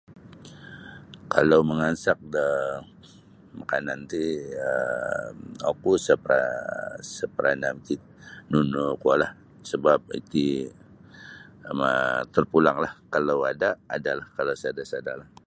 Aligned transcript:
Kalau 1.33 1.59
mangansak 1.69 2.17
da 2.35 2.47
makanan 3.59 3.99
ti 4.11 4.25
um 4.71 5.37
oku 5.71 5.91
sa' 6.05 6.21
parna 6.25 6.45
sa' 7.15 7.31
parnah 7.37 7.71
miki 7.75 7.95
nunu 8.51 8.83
kuolah 9.01 9.31
sabap 9.69 10.01
iti 10.19 10.45
tarpulanglah 12.33 12.93
kalau 13.13 13.37
ada 13.51 13.69
adalah 13.95 14.27
kalau 14.37 14.53
sada' 14.61 14.87
sada'lah. 14.91 15.29